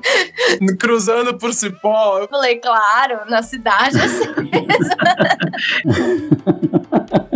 [0.80, 2.18] Cruzando por cipó?
[2.18, 4.96] Eu falei, claro, na cidade assim mesmo.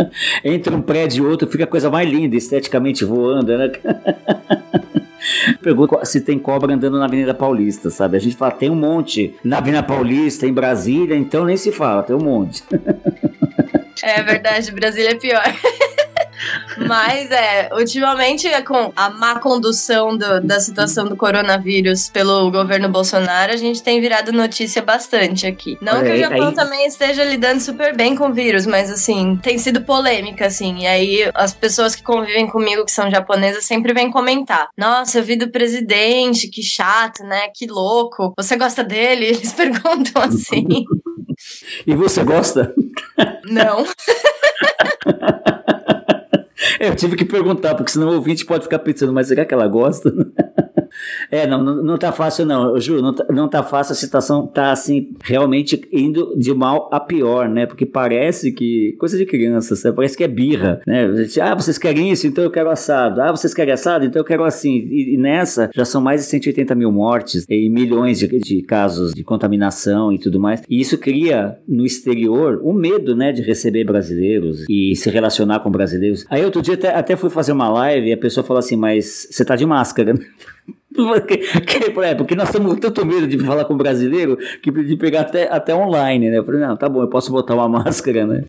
[0.44, 3.70] Entre um prédio e outro fica a coisa mais linda, esteticamente voando, né?
[5.62, 8.16] Pergunta se tem cobra andando na Avenida Paulista, sabe?
[8.16, 12.02] A gente fala, tem um monte na Avenida Paulista, em Brasília, então nem se fala,
[12.02, 12.64] tem um monte.
[14.02, 15.42] É verdade, Brasília é pior.
[16.86, 22.88] Mas é, ultimamente é com a má condução do- da situação do coronavírus pelo governo
[22.88, 25.76] Bolsonaro, a gente tem virado notícia bastante aqui.
[25.80, 29.38] Não que o Japão aí- também esteja lidando super bem com o vírus, mas assim,
[29.42, 30.78] tem sido polêmica, assim.
[30.80, 34.68] E aí as pessoas que convivem comigo, que são japonesas, sempre vêm comentar.
[34.76, 37.48] Nossa, eu vi do presidente, que chato, né?
[37.54, 38.32] Que louco.
[38.36, 39.26] Você gosta dele?
[39.40, 40.66] Eles perguntam assim.
[41.86, 42.74] E você gosta?
[43.46, 43.86] Não.
[46.78, 49.66] Eu tive que perguntar, porque senão o ouvinte pode ficar pensando, mas será que ela
[49.68, 50.12] gosta?
[51.30, 54.46] É, não, não, não tá fácil não, Ju, não tá, não tá fácil, a situação
[54.46, 57.66] tá assim, realmente indo de mal a pior, né?
[57.66, 59.96] Porque parece que, coisa de criança, sabe?
[59.96, 61.08] parece que é birra, né?
[61.40, 63.20] Ah, vocês querem isso, então eu quero assado.
[63.20, 64.86] Ah, vocês querem assado, então eu quero assim.
[64.90, 69.12] E, e nessa, já são mais de 180 mil mortes e milhões de, de casos
[69.12, 70.62] de contaminação e tudo mais.
[70.68, 75.70] E isso cria no exterior um medo, né, de receber brasileiros e se relacionar com
[75.70, 76.26] brasileiros.
[76.28, 79.28] Aí outro dia até, até fui fazer uma live e a pessoa falou assim, mas
[79.30, 80.20] você tá de máscara, né?
[82.02, 85.48] É, porque nós estamos com tanto medo de falar com brasileiro que de pegar até,
[85.50, 86.38] até online, né?
[86.38, 88.44] Eu falei, não, tá bom, eu posso botar uma máscara, né?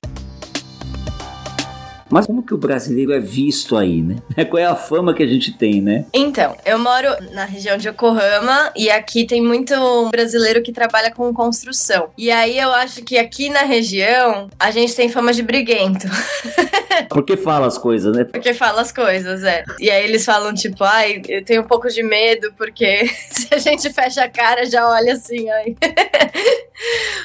[2.12, 4.18] Mas como que o brasileiro é visto aí, né?
[4.50, 6.06] Qual é a fama que a gente tem, né?
[6.14, 9.74] Então, eu moro na região de Yokohama e aqui tem muito
[10.12, 12.10] brasileiro que trabalha com construção.
[12.18, 16.08] E aí eu acho que aqui na região a gente tem fama de briguento.
[17.10, 18.24] Porque fala as coisas, né?
[18.24, 19.64] Porque fala as coisas, é.
[19.80, 23.58] E aí eles falam, tipo, ai, eu tenho um pouco de medo, porque se a
[23.58, 25.76] gente fecha a cara, já olha assim, ai.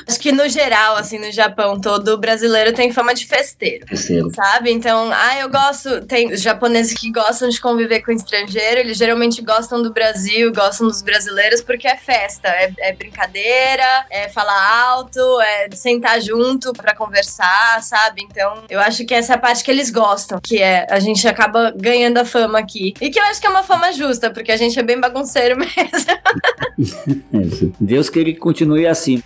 [0.06, 3.86] Acho que no geral, assim, no Japão todo, brasileiro tem fama de festeiro.
[3.86, 4.30] Festeiro.
[4.30, 4.70] Sabe?
[4.70, 6.02] Então, ah, eu gosto.
[6.02, 10.86] Tem os japoneses que gostam de conviver com estrangeiro, eles geralmente gostam do Brasil, gostam
[10.86, 16.94] dos brasileiros, porque é festa, é, é brincadeira, é falar alto, é sentar junto pra
[16.94, 18.22] conversar, sabe?
[18.22, 21.26] Então, eu acho que essa é a parte que eles gostam, que é a gente
[21.26, 22.92] acaba ganhando a fama aqui.
[23.00, 25.56] E que eu acho que é uma fama justa, porque a gente é bem bagunceiro
[26.76, 27.74] mesmo.
[27.80, 29.22] Deus que ele continue assim.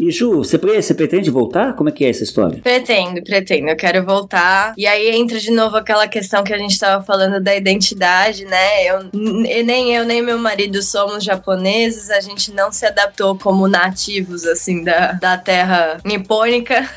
[0.00, 1.74] E Ju, você, você pretende voltar?
[1.74, 2.60] Como é que é essa história?
[2.62, 3.68] Pretendo, pretendo.
[3.68, 4.72] Eu quero voltar.
[4.76, 8.84] E aí entra de novo aquela questão que a gente tava falando da identidade, né?
[8.84, 12.10] Eu, nem eu, nem meu marido somos japoneses.
[12.10, 16.88] A gente não se adaptou como nativos, assim, da, da terra nipônica.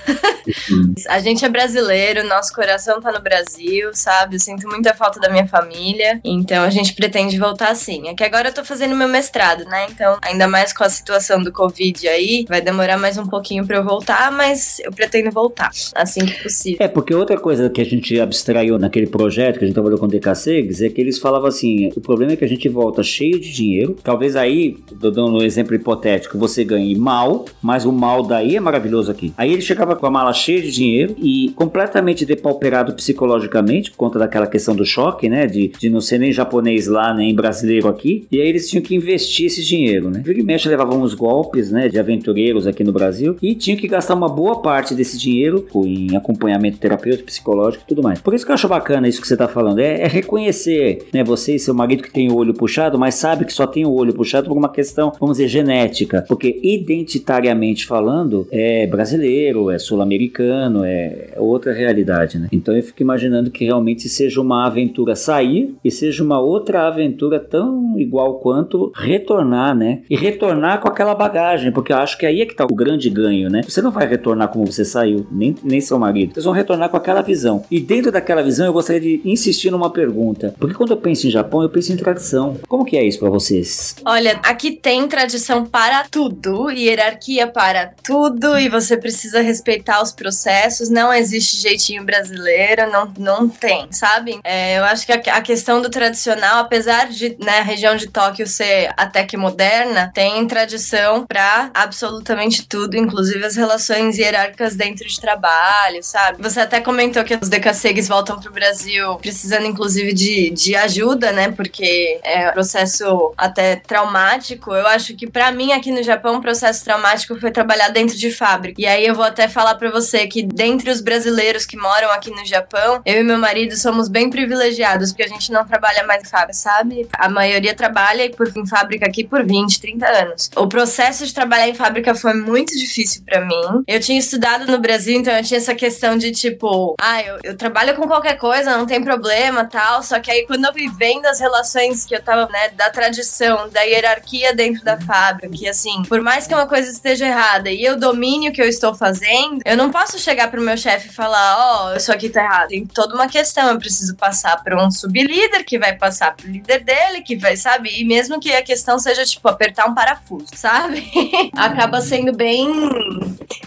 [1.10, 4.36] a gente é brasileiro, nosso coração tá no Brasil, sabe?
[4.36, 6.20] Eu sinto muita falta da minha família.
[6.24, 8.08] Então a gente pretende voltar sim.
[8.10, 9.88] É que agora eu tô fazendo meu mestrado, né?
[9.90, 13.78] Então, ainda mais com a situação do Covid aí, vai demorar mais um pouquinho pra
[13.78, 16.78] eu voltar, mas eu pretendo voltar assim que possível.
[16.80, 20.06] É, porque outra coisa que a gente abstraiu naquele projeto que a gente trabalhou com
[20.06, 23.40] o DKCEGS é que eles falavam assim: o problema é que a gente volta cheio
[23.40, 23.96] de dinheiro.
[24.04, 29.12] Talvez aí, dando um exemplo hipotético, você ganhe mal, mas o mal daí é maravilhoso
[29.12, 29.34] aqui.
[29.38, 34.20] Aí ele chegava com a mala cheia de dinheiro e completamente depauperado psicologicamente, por conta
[34.20, 35.48] daquela questão do choque, né?
[35.48, 38.28] De, de não ser nem japonês lá, nem brasileiro aqui.
[38.32, 40.22] E aí eles tinham que investir esse dinheiro, né?
[40.24, 41.90] Vira e mexe levavam uns golpes, né?
[41.90, 46.15] De aventureiros aqui no Brasil e tinha que gastar uma boa parte desse dinheiro em
[46.15, 48.20] acompanhamento terapêutico, psicológico e tudo mais.
[48.20, 51.24] Por isso que eu acho bacana isso que você tá falando, é, é reconhecer, né?
[51.24, 53.91] Você e seu marido que tem o olho puxado, mas sabe que só tem o
[53.91, 56.24] olho puxado por uma questão, vamos dizer, genética.
[56.28, 62.48] Porque identitariamente falando, é brasileiro, é sul-americano, é outra realidade, né?
[62.52, 67.39] Então eu fico imaginando que realmente seja uma aventura sair e seja uma outra aventura
[67.39, 70.02] tão igual quanto retornar, né?
[70.10, 73.10] E retornar com aquela bagagem, porque eu acho que aí é que tá o grande
[73.10, 73.62] ganho, né?
[73.68, 76.34] Você não vai retornar como você saiu, nem, nem seu marido.
[76.34, 77.66] Vocês vão retornar com aquela visão.
[77.70, 80.56] E dentro daquela visão eu gostaria de insistir numa pergunta.
[80.58, 82.58] Porque quando eu penso em Japão, eu penso em tradição.
[82.70, 83.98] Como que é isso pra vocês?
[84.06, 90.90] Olha, aqui tem tradição para tudo, hierarquia para tudo, e você precisa respeitar os processos.
[90.90, 94.40] Não existe jeitinho brasileiro, não, não tem, sabe?
[94.46, 98.08] É, eu acho que a, a questão do tradicional, apesar de né, a região de
[98.08, 105.08] Tóquio ser até que moderna, tem tradição para absolutamente tudo, inclusive as relações hierárquicas dentro
[105.08, 106.41] de trabalho, sabe?
[106.41, 111.52] Você até comentou que os decassegues voltam pro Brasil precisando, inclusive, de, de ajuda, né?
[111.52, 114.74] Porque é um processo até traumático.
[114.74, 118.32] Eu acho que para mim aqui no Japão, o processo traumático foi trabalhar dentro de
[118.32, 118.82] fábrica.
[118.82, 122.30] E aí eu vou até falar para você que dentre os brasileiros que moram aqui
[122.32, 126.24] no Japão, eu e meu marido somos bem privilegiados, porque a gente não trabalha mais
[126.24, 127.08] em fábrica, sabe?
[127.13, 130.50] A maioria trabalha em fábrica aqui por 20, 30 anos.
[130.56, 133.84] O processo de trabalhar em fábrica foi muito difícil para mim.
[133.88, 137.58] Eu tinha estudado no Brasil, então eu tinha essa questão de tipo, ah, eu, eu
[137.58, 140.04] trabalho com qualquer coisa, não tem problema, tal.
[140.04, 143.70] Só que aí quando eu fui vendo as relações que eu tava, né, da tradição,
[143.70, 147.84] da hierarquia dentro da fábrica, que assim, por mais que uma coisa esteja errada e
[147.84, 151.14] eu domine o que eu estou fazendo, eu não posso chegar pro meu chefe e
[151.14, 152.70] falar, ó, oh, isso aqui tá errado.
[152.70, 156.84] Tem toda uma questão, eu preciso passar para um sublíder que vai passar pro líder
[156.84, 157.90] dele, que vai, sabe?
[158.00, 161.10] E mesmo que a questão seja tipo apertar um parafuso, sabe?
[161.56, 162.67] Acaba sendo bem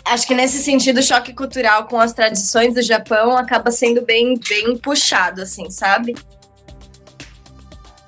[0.05, 4.39] Acho que nesse sentido, o choque cultural com as tradições do Japão acaba sendo bem,
[4.49, 6.15] bem puxado, assim, sabe?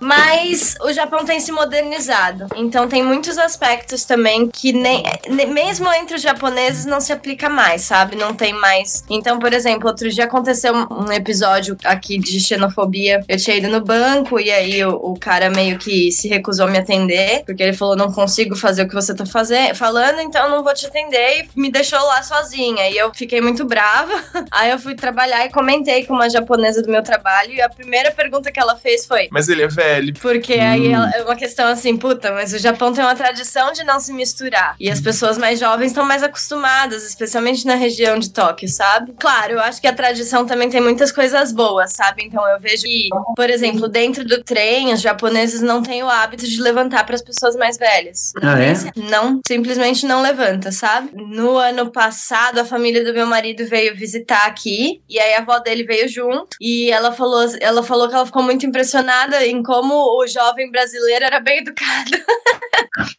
[0.00, 2.46] Mas o Japão tem se modernizado.
[2.54, 7.48] Então tem muitos aspectos também que nem, ne- mesmo entre os japoneses não se aplica
[7.48, 8.16] mais, sabe?
[8.16, 9.04] Não tem mais.
[9.08, 13.24] Então, por exemplo, outro dia aconteceu um episódio aqui de xenofobia.
[13.28, 16.70] Eu tinha ido no banco e aí o, o cara meio que se recusou a
[16.70, 20.48] me atender, porque ele falou: não consigo fazer o que você tá fazendo, falando, então
[20.50, 21.40] não vou te atender.
[21.56, 22.88] E me deixou lá sozinha.
[22.90, 24.12] E eu fiquei muito brava.
[24.50, 27.52] Aí eu fui trabalhar e comentei com uma japonesa do meu trabalho.
[27.52, 29.85] E a primeira pergunta que ela fez foi: Mas ele é velho?
[29.86, 30.14] Velho.
[30.20, 30.60] Porque hum.
[30.60, 34.12] aí é uma questão assim, puta, mas o Japão tem uma tradição de não se
[34.12, 34.76] misturar.
[34.80, 39.12] E as pessoas mais jovens estão mais acostumadas, especialmente na região de Tóquio, sabe?
[39.18, 42.24] Claro, eu acho que a tradição também tem muitas coisas boas, sabe?
[42.24, 46.46] Então eu vejo que, por exemplo, dentro do trem, os japoneses não têm o hábito
[46.46, 48.32] de levantar para as pessoas mais velhas.
[48.42, 48.74] Ah, é?
[48.96, 51.10] Não, simplesmente não levanta, sabe?
[51.14, 55.58] No ano passado, a família do meu marido veio visitar aqui e aí a avó
[55.58, 59.75] dele veio junto e ela falou, ela falou que ela ficou muito impressionada em como
[59.84, 62.10] o jovem brasileiro era bem educado.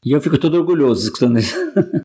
[0.04, 1.56] E eu fico todo orgulhoso escutando isso.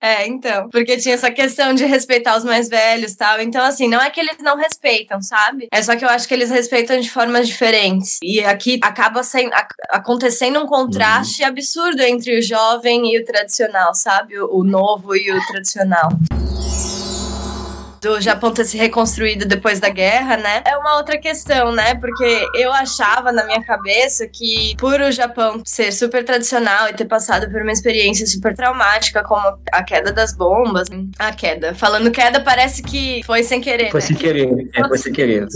[0.01, 0.69] É, então.
[0.69, 3.41] Porque tinha essa questão de respeitar os mais velhos e tal.
[3.41, 5.69] Então, assim, não é que eles não respeitam, sabe?
[5.73, 8.19] É só que eu acho que eles respeitam de formas diferentes.
[8.23, 9.53] E aqui acaba sendo,
[9.89, 11.49] acontecendo um contraste uhum.
[11.49, 14.39] absurdo entre o jovem e o tradicional, sabe?
[14.39, 16.09] O, o novo e o tradicional
[18.03, 20.63] do Japão ter se reconstruído depois da guerra, né?
[20.65, 21.95] É uma outra questão, né?
[21.95, 27.05] Porque eu achava na minha cabeça que por o Japão ser super tradicional e ter
[27.05, 31.75] passado por uma experiência super traumática, como a queda das bombas, a queda.
[31.75, 33.91] Falando queda, parece que foi sem querer.
[33.93, 34.07] Foi né?
[34.09, 35.47] sem querer, é, foi sem querer.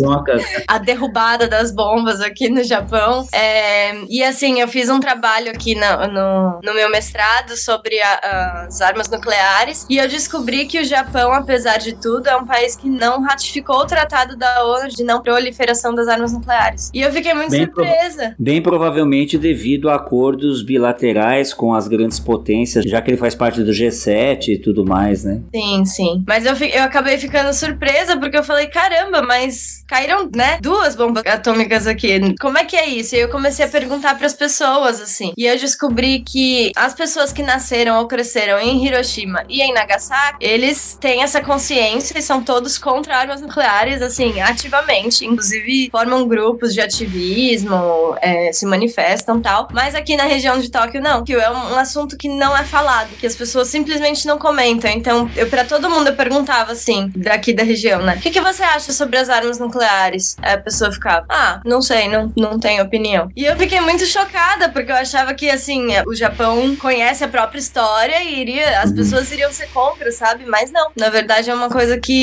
[0.68, 3.26] a derrubada das bombas aqui no Japão.
[3.32, 3.92] É...
[4.08, 8.80] E assim, eu fiz um trabalho aqui no, no, no meu mestrado sobre a, as
[8.80, 12.88] armas nucleares e eu descobri que o Japão, apesar de tudo, é um país que
[12.88, 16.90] não ratificou o tratado da ONU de não proliferação das armas nucleares.
[16.92, 18.34] E eu fiquei muito bem surpresa.
[18.38, 23.62] bem provavelmente devido a acordos bilaterais com as grandes potências, já que ele faz parte
[23.62, 25.40] do G7 e tudo mais, né?
[25.54, 26.24] Sim, sim.
[26.26, 31.24] Mas eu, eu acabei ficando surpresa porque eu falei, caramba, mas caíram, né, duas bombas
[31.26, 32.34] atômicas aqui.
[32.40, 33.14] Como é que é isso?
[33.14, 35.32] E eu comecei a perguntar para as pessoas, assim.
[35.36, 40.38] E eu descobri que as pessoas que nasceram ou cresceram em Hiroshima e em Nagasaki,
[40.40, 45.24] eles têm essa consciência são todos contra armas nucleares, assim, ativamente.
[45.24, 49.68] Inclusive, formam grupos de ativismo, é, se manifestam tal.
[49.72, 51.24] Mas aqui na região de Tóquio, não.
[51.24, 54.90] Que é um, um assunto que não é falado, que as pessoas simplesmente não comentam.
[54.90, 58.16] Então, eu para todo mundo eu perguntava assim, daqui da região, né?
[58.16, 60.36] O que, que você acha sobre as armas nucleares?
[60.42, 63.30] Aí a pessoa ficava, ah, não sei, não, não tenho opinião.
[63.36, 67.58] E eu fiquei muito chocada, porque eu achava que, assim, o Japão conhece a própria
[67.58, 68.96] história e iria, as uhum.
[68.96, 70.44] pessoas iriam ser contra, sabe?
[70.46, 70.90] Mas não.
[70.96, 72.15] Na verdade, é uma coisa que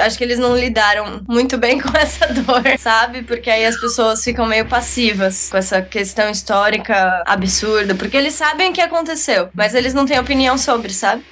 [0.00, 3.22] acho que eles não lidaram muito bem com essa dor, sabe?
[3.22, 8.70] Porque aí as pessoas ficam meio passivas com essa questão histórica absurda, porque eles sabem
[8.70, 11.22] o que aconteceu, mas eles não têm opinião sobre, sabe?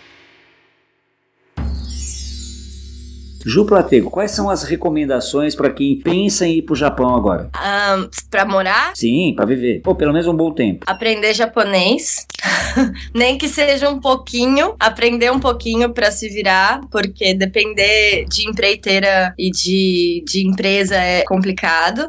[3.44, 7.50] Ju Platego, quais são as recomendações para quem pensa em ir pro Japão agora?
[7.54, 8.92] Um, para morar?
[8.94, 9.82] Sim, para viver.
[9.86, 10.84] Ou pelo menos um bom tempo.
[10.86, 12.26] Aprender japonês.
[13.14, 19.34] Nem que seja um pouquinho, aprender um pouquinho para se virar, porque depender de empreiteira
[19.38, 22.08] e de, de empresa é complicado.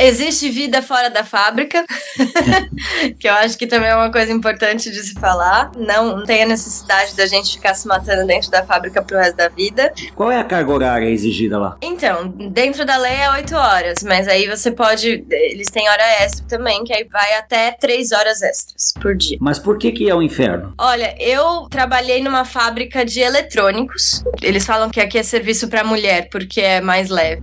[0.00, 1.84] Existe vida fora da fábrica,
[3.18, 5.72] que eu acho que também é uma coisa importante de se falar.
[5.76, 9.48] Não tem a necessidade da gente ficar se matando dentro da fábrica pro resto da
[9.48, 9.92] vida.
[10.14, 11.76] Qual é a carga horária exigida lá?
[11.82, 15.24] Então, dentro da lei é 8 horas, mas aí você pode.
[15.30, 19.38] Eles têm hora extra também, que aí vai até 3 horas extras por dia.
[19.40, 20.74] Mas por que, que é o um inferno?
[20.78, 24.22] Olha, eu trabalhei numa fábrica de eletrônicos.
[24.42, 27.42] Eles falam que aqui é serviço para mulher, porque é mais leve.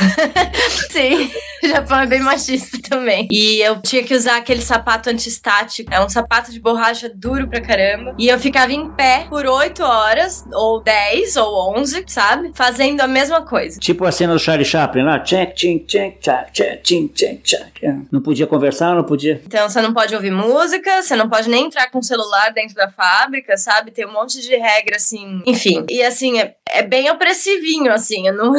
[0.90, 1.30] Sim.
[1.62, 3.28] O Japão é bem machista também.
[3.30, 5.92] E eu tinha que usar aquele sapato antistático.
[5.92, 8.14] É um sapato de borracha duro pra caramba.
[8.18, 12.50] E eu ficava em pé por 8 horas, ou 10, ou 11, sabe?
[12.54, 13.78] Fazendo a mesma coisa.
[13.78, 15.20] Tipo a cena do Charlie Chaplin lá.
[15.20, 16.20] Check, check, check,
[16.52, 17.72] check, check, check.
[18.10, 19.40] Não podia conversar, não podia.
[19.46, 22.74] Então você não pode ouvir música, você não pode nem entrar com o celular dentro
[22.74, 23.90] da fábrica, sabe?
[23.90, 25.42] Tem um monte de regra, assim.
[25.46, 25.84] Enfim.
[25.88, 28.26] E assim, é, é bem opressivinho, assim.
[28.26, 28.52] Eu não.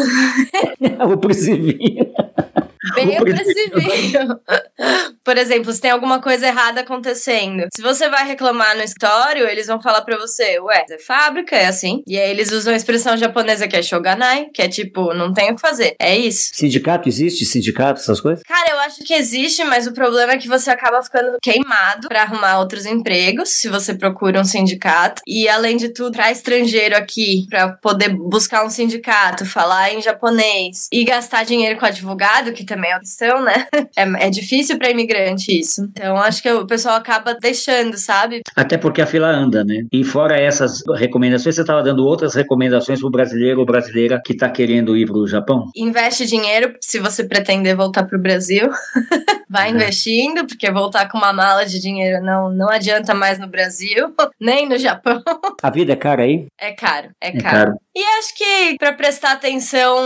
[1.12, 2.08] opressivinho.
[2.95, 4.39] Bem opressivinho.
[5.23, 9.67] Por exemplo, se tem alguma coisa errada acontecendo, se você vai reclamar no escritório, eles
[9.67, 12.03] vão falar pra você, ué, é fábrica, é assim.
[12.05, 15.51] E aí eles usam a expressão japonesa que é shoganai, que é tipo, não tem
[15.51, 15.95] o que fazer.
[15.99, 16.49] É isso.
[16.53, 17.45] Sindicato existe?
[17.45, 18.43] Sindicato, essas coisas?
[18.43, 22.23] Cara, eu acho que existe, mas o problema é que você acaba ficando queimado para
[22.23, 25.21] arrumar outros empregos, se você procura um sindicato.
[25.25, 30.88] E além de tudo, pra estrangeiro aqui, pra poder buscar um sindicato, falar em japonês
[30.91, 33.53] e gastar dinheiro com advogado, que também é opção, né?
[33.95, 35.84] É, é difícil para imigrante isso.
[35.91, 38.41] Então acho que o pessoal acaba deixando, sabe?
[38.55, 39.86] Até porque a fila anda, né?
[39.91, 44.49] E fora essas recomendações, você estava dando outras recomendações pro brasileiro ou brasileira que está
[44.49, 45.69] querendo ir pro Japão?
[45.76, 48.69] Investe dinheiro se você pretender voltar pro Brasil.
[49.49, 49.76] Vai uhum.
[49.76, 54.67] investindo, porque voltar com uma mala de dinheiro não, não adianta mais no Brasil, nem
[54.67, 55.21] no Japão.
[55.61, 56.47] A vida é cara aí?
[56.59, 57.57] É caro, é, é caro.
[57.57, 57.74] caro.
[57.96, 59.98] E acho que para prestar atenção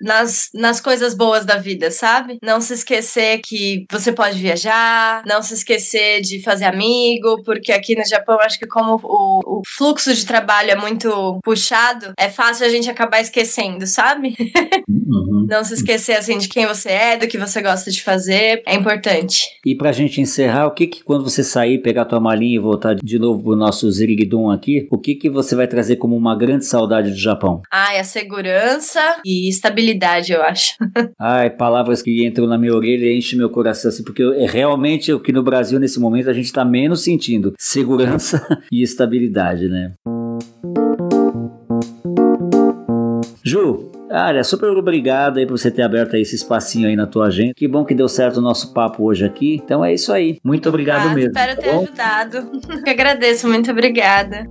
[0.00, 2.38] nas, nas coisas boas da vida, sabe?
[2.42, 7.94] Não se esquecer que você pode viajar, não se esquecer de fazer amigo, porque aqui
[7.94, 12.64] no Japão acho que como o, o fluxo de trabalho é muito puxado, é fácil
[12.64, 14.34] a gente acabar esquecendo, sabe?
[14.88, 15.46] Uhum.
[15.48, 18.74] não se esquecer assim de quem você é, do que você gosta de fazer, é
[18.74, 19.42] importante.
[19.66, 22.94] E pra gente encerrar, o que que quando você sair, pegar tua malinha e voltar
[22.94, 26.64] de novo pro nosso Ziriguidum aqui, o que que você vai trazer como uma grande
[26.64, 27.62] saudade do Japão?
[27.72, 30.74] Ai, a segurança e estabilidade, eu acho.
[31.18, 35.12] Ai, palavras que entram na minha orelha e enchem meu coração, assim, porque é realmente
[35.12, 39.92] o que no Brasil, nesse momento, a gente tá menos sentindo segurança e estabilidade, né?
[43.44, 47.52] Ju, Olha, super obrigado aí por você ter aberto esse espacinho aí na tua agenda.
[47.54, 49.60] Que bom que deu certo o nosso papo hoje aqui.
[49.64, 50.38] Então é isso aí.
[50.44, 51.30] Muito obrigado Ah, mesmo.
[51.30, 51.82] espero tá ter bom?
[51.84, 52.36] ajudado.
[52.84, 54.48] Eu agradeço, muito obrigada.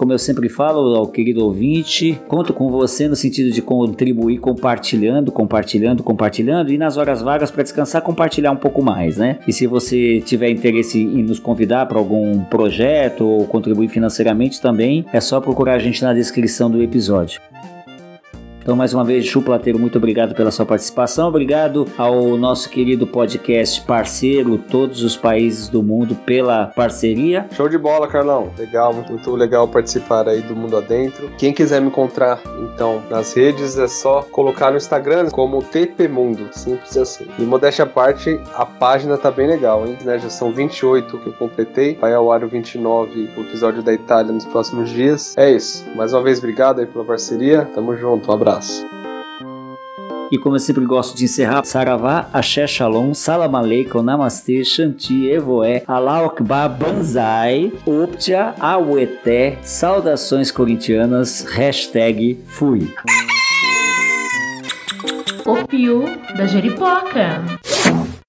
[0.00, 5.30] Como eu sempre falo ao querido ouvinte, conto com você no sentido de contribuir compartilhando,
[5.30, 9.40] compartilhando, compartilhando e nas horas vagas para descansar compartilhar um pouco mais, né?
[9.46, 15.04] E se você tiver interesse em nos convidar para algum projeto ou contribuir financeiramente também,
[15.12, 17.38] é só procurar a gente na descrição do episódio.
[18.62, 21.28] Então, mais uma vez, Chu Plateiro, muito obrigado pela sua participação.
[21.28, 27.46] Obrigado ao nosso querido podcast parceiro, todos os países do mundo, pela parceria.
[27.52, 28.50] Show de bola, Carlão.
[28.58, 31.30] Legal, muito, muito legal participar aí do Mundo Adentro.
[31.38, 36.48] Quem quiser me encontrar, então, nas redes, é só colocar no Instagram como TP Mundo,
[36.52, 37.26] simples assim.
[37.38, 39.96] E modéstia à parte, a página tá bem legal, hein?
[40.04, 40.18] Né?
[40.18, 41.94] Já são 28 que eu completei.
[41.94, 45.36] Vai ao ar o 29, o episódio da Itália nos próximos dias.
[45.38, 45.84] É isso.
[45.96, 47.66] Mais uma vez, obrigado aí pela parceria.
[47.74, 48.49] Tamo junto, um abraço.
[50.30, 55.82] E como eu sempre gosto de encerrar, Saravá, Axé Shalom, Salam Aleikum, Namastê, Shanti, Evoé,
[55.88, 62.94] Allah Akbar, Banzai, Optia, Aueté, saudações corintianas, hashtag fui.
[65.44, 66.04] O Pio
[66.36, 67.42] da Jeripoca.